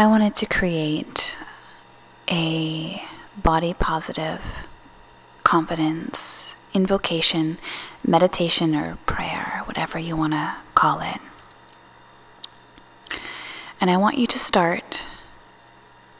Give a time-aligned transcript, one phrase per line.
[0.00, 1.36] I wanted to create
[2.30, 3.02] a
[3.36, 4.66] body positive
[5.44, 7.58] confidence invocation,
[8.02, 11.20] meditation, or prayer, whatever you want to call it.
[13.78, 15.04] And I want you to start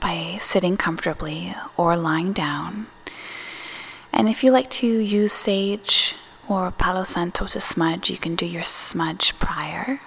[0.00, 2.86] by sitting comfortably or lying down.
[4.10, 6.14] And if you like to use sage
[6.48, 10.00] or Palo Santo to smudge, you can do your smudge prior.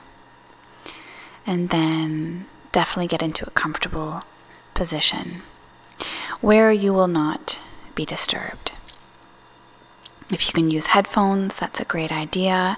[1.46, 4.24] And then definitely get into a comfortable
[4.74, 5.42] position
[6.42, 7.60] where you will not
[7.96, 8.74] be disturbed.
[10.32, 12.78] If you can use headphones, that's a great idea.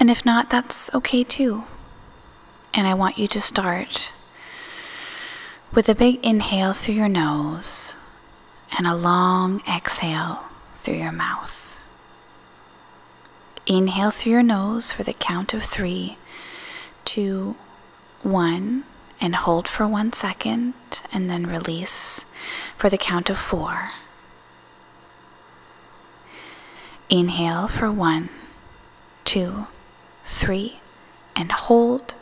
[0.00, 1.64] And if not, that's okay too.
[2.72, 4.12] And I want you to start
[5.72, 7.94] with a big inhale through your nose
[8.76, 11.78] and a long exhale through your mouth.
[13.66, 16.18] Inhale through your nose for the count of three,
[17.04, 17.56] two,
[18.22, 18.84] one,
[19.20, 20.74] and hold for one second,
[21.12, 22.24] and then release
[22.76, 23.90] for the count of four.
[27.08, 28.28] Inhale for one,
[29.24, 29.66] two,
[30.24, 30.80] three,
[31.36, 32.14] and hold.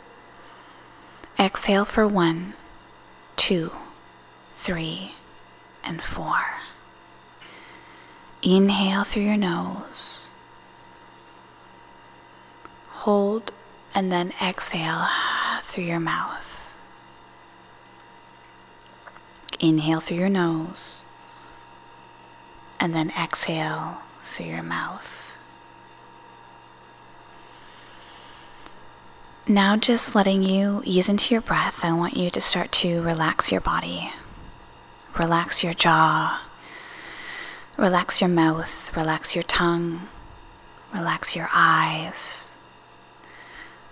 [1.39, 2.53] Exhale for one,
[3.35, 3.71] two,
[4.51, 5.15] three,
[5.83, 6.61] and four.
[8.41, 10.29] Inhale through your nose.
[12.89, 13.51] Hold
[13.95, 15.05] and then exhale
[15.61, 16.42] through your mouth.
[19.59, 21.03] Inhale through your nose
[22.79, 25.35] and then exhale through your mouth.
[29.47, 33.51] Now, just letting you ease into your breath, I want you to start to relax
[33.51, 34.11] your body.
[35.17, 36.41] Relax your jaw.
[37.77, 38.95] Relax your mouth.
[38.95, 40.01] Relax your tongue.
[40.93, 42.55] Relax your eyes.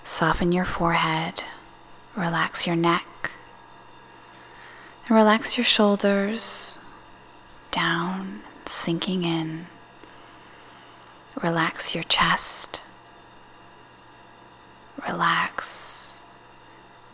[0.03, 1.43] Soften your forehead.
[2.15, 3.05] Relax your neck.
[5.07, 6.77] And relax your shoulders
[7.71, 9.67] down, sinking in.
[11.41, 12.83] Relax your chest.
[15.07, 16.19] Relax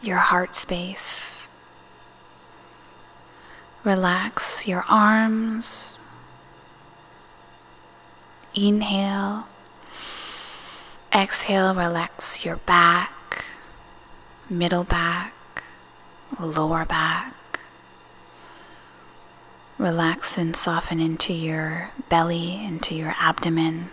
[0.01, 1.47] your heart space.
[3.83, 5.99] Relax your arms.
[8.53, 9.47] Inhale.
[11.13, 13.45] Exhale, relax your back,
[14.49, 15.33] middle back,
[16.39, 17.33] lower back.
[19.77, 23.89] Relax and soften into your belly, into your abdomen.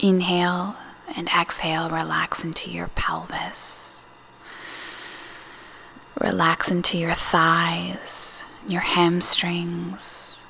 [0.00, 0.74] Inhale
[1.16, 4.04] and exhale, relax into your pelvis.
[6.20, 10.44] Relax into your thighs, your hamstrings.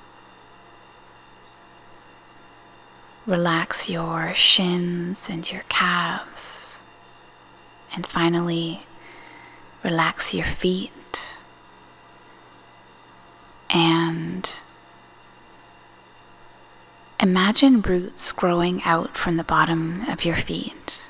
[3.27, 6.79] Relax your shins and your calves.
[7.95, 8.87] And finally,
[9.85, 10.91] relax your feet.
[13.73, 14.61] And
[17.23, 21.07] Imagine roots growing out from the bottom of your feet.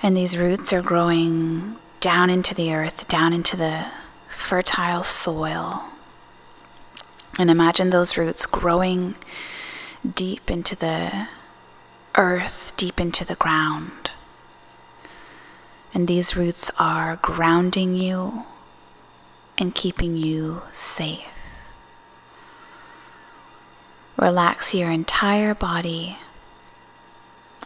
[0.00, 3.86] And these roots are growing down into the earth, down into the
[4.28, 5.86] fertile soil.
[7.36, 9.16] And imagine those roots growing
[10.14, 11.26] deep into the
[12.14, 14.12] earth, deep into the ground.
[15.92, 18.44] And these roots are grounding you
[19.58, 21.26] and keeping you safe.
[24.16, 26.16] Relax your entire body.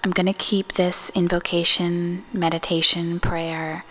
[0.03, 3.85] I'm going to keep this invocation, meditation, prayer,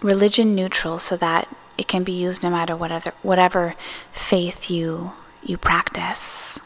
[0.00, 1.48] religion neutral so that
[1.78, 3.74] it can be used no matter what other, whatever
[4.12, 6.60] faith you, you practice.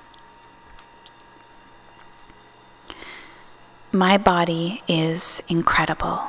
[3.93, 6.21] My body is incredible.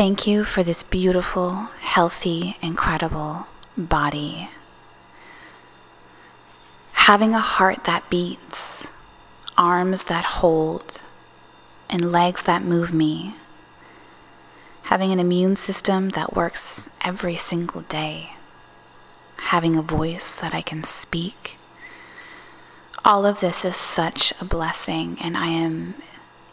[0.00, 4.48] Thank you for this beautiful, healthy, incredible body.
[6.94, 8.86] Having a heart that beats,
[9.58, 11.02] arms that hold,
[11.90, 13.34] and legs that move me,
[14.84, 18.30] having an immune system that works every single day,
[19.50, 21.58] having a voice that I can speak.
[23.04, 25.96] All of this is such a blessing, and I am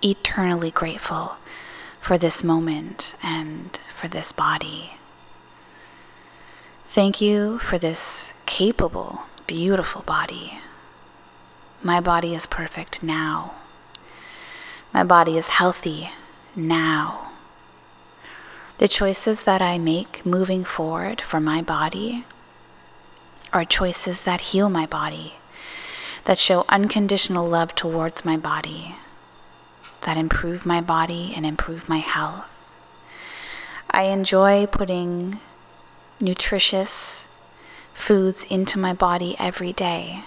[0.04, 1.38] eternally grateful
[2.08, 4.92] for this moment and for this body.
[6.86, 10.60] Thank you for this capable beautiful body.
[11.84, 13.56] My body is perfect now.
[14.94, 16.12] My body is healthy
[16.56, 17.34] now.
[18.78, 22.24] The choices that I make moving forward for my body
[23.52, 25.34] are choices that heal my body,
[26.24, 28.96] that show unconditional love towards my body,
[30.02, 32.74] that improve my body and improve my health.
[33.90, 35.40] I enjoy putting
[36.20, 37.28] nutritious
[37.94, 40.24] foods into my body every day,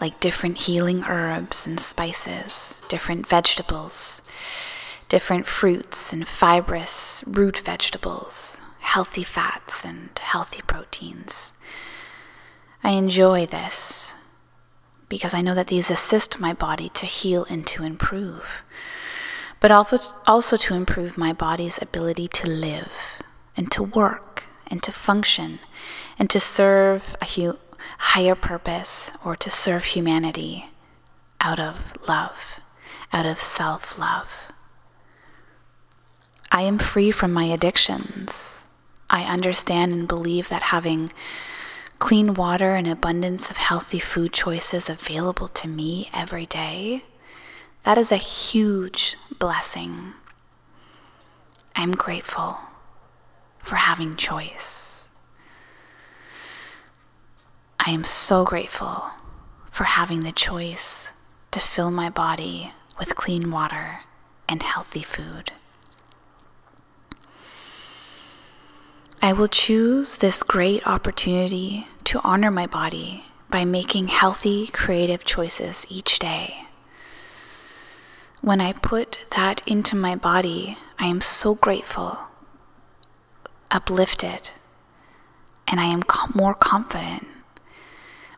[0.00, 4.20] like different healing herbs and spices, different vegetables,
[5.08, 11.52] different fruits and fibrous root vegetables, healthy fats and healthy proteins.
[12.82, 14.05] I enjoy this
[15.08, 18.62] because I know that these assist my body to heal and to improve,
[19.60, 23.22] but also, also to improve my body's ability to live
[23.56, 25.60] and to work and to function
[26.18, 27.58] and to serve a hu-
[27.98, 30.70] higher purpose or to serve humanity
[31.40, 32.60] out of love,
[33.12, 34.48] out of self love.
[36.50, 38.64] I am free from my addictions.
[39.08, 41.10] I understand and believe that having
[41.98, 47.04] clean water and abundance of healthy food choices available to me every day,
[47.84, 50.12] that is a huge blessing.
[51.74, 52.58] I'm grateful
[53.58, 55.10] for having choice.
[57.78, 59.04] I am so grateful
[59.70, 61.12] for having the choice
[61.50, 64.00] to fill my body with clean water
[64.48, 65.52] and healthy food.
[69.22, 75.86] I will choose this great opportunity to honor my body by making healthy, creative choices
[75.88, 76.66] each day.
[78.42, 82.18] When I put that into my body, I am so grateful,
[83.70, 84.50] uplifted,
[85.66, 86.02] and I am
[86.34, 87.26] more confident,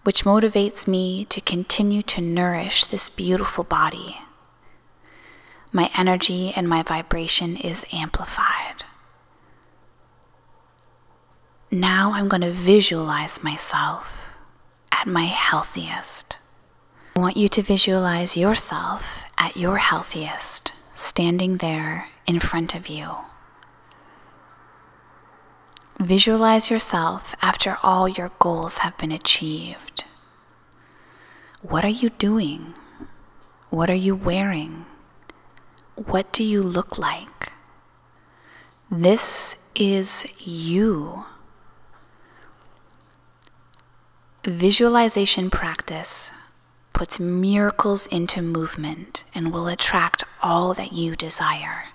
[0.04, 4.18] which motivates me to continue to nourish this beautiful body.
[5.72, 8.84] My energy and my vibration is amplified.
[11.78, 14.34] Now I'm going to visualize myself
[14.90, 16.38] at my healthiest.
[17.14, 23.18] I want you to visualize yourself at your healthiest, standing there in front of you.
[26.00, 30.04] Visualize yourself after all your goals have been achieved.
[31.62, 32.74] What are you doing?
[33.70, 34.84] What are you wearing?
[35.94, 37.52] What do you look like?
[38.90, 41.26] This is you.
[44.48, 46.30] Visualization practice
[46.94, 51.88] puts miracles into movement and will attract all that you desire.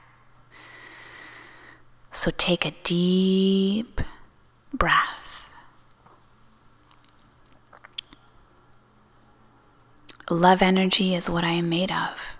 [2.11, 4.01] So take a deep
[4.71, 5.49] breath.
[10.29, 12.35] Love energy is what I am made of.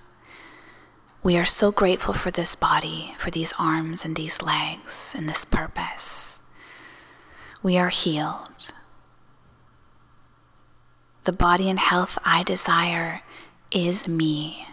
[1.24, 5.44] We are so grateful for this body, for these arms and these legs, and this
[5.44, 6.40] purpose.
[7.64, 8.74] We are healed.
[11.26, 13.22] The body and health I desire
[13.72, 14.68] is me.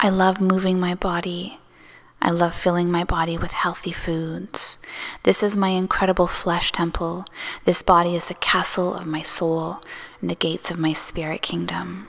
[0.00, 1.58] I love moving my body.
[2.22, 4.78] I love filling my body with healthy foods.
[5.24, 7.26] This is my incredible flesh temple.
[7.66, 9.80] This body is the castle of my soul
[10.22, 12.08] and the gates of my spirit kingdom.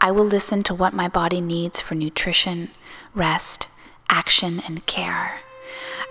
[0.00, 2.70] I will listen to what my body needs for nutrition,
[3.12, 3.66] rest,
[4.08, 5.40] action, and care.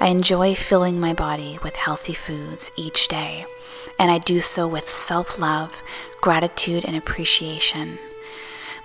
[0.02, 3.46] I enjoy filling my body with healthy foods each day,
[4.00, 5.84] and I do so with self love,
[6.22, 7.98] gratitude, and appreciation.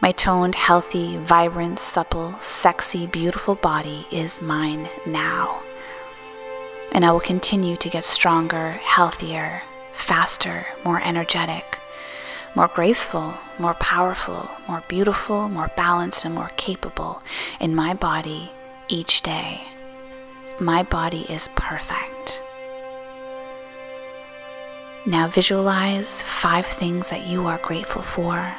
[0.01, 5.63] My toned, healthy, vibrant, supple, sexy, beautiful body is mine now.
[6.93, 9.63] And I will continue to get stronger, healthier,
[9.93, 11.79] faster, more energetic,
[12.55, 17.23] more graceful, more powerful, more beautiful, more balanced, and more capable
[17.61, 18.53] in my body
[18.89, 19.63] each day.
[20.61, 22.43] My body is perfect.
[25.07, 28.55] Now visualize five things that you are grateful for.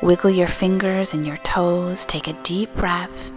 [0.00, 3.30] Wiggle your fingers and your toes, take a deep breath,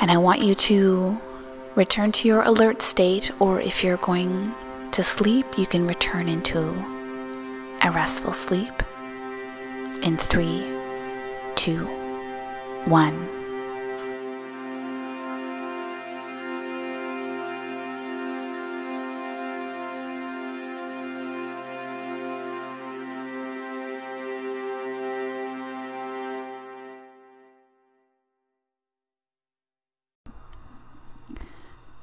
[0.00, 1.18] and I want you to
[1.74, 4.54] return to your alert state, or if you're going
[4.92, 6.60] to sleep, you can return into
[7.82, 8.82] a restful sleep
[10.04, 10.64] in three,
[11.56, 11.86] two,
[12.84, 13.37] one.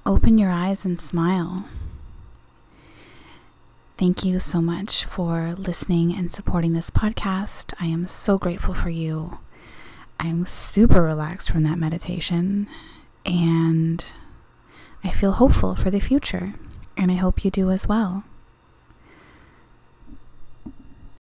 [0.06, 1.66] Open your eyes and smile.
[3.98, 7.74] Thank you so much for listening and supporting this podcast.
[7.80, 9.40] I am so grateful for you.
[10.20, 12.68] I'm super relaxed from that meditation
[13.26, 14.06] and
[15.04, 16.54] I feel hopeful for the future,
[16.98, 18.24] and I hope you do as well.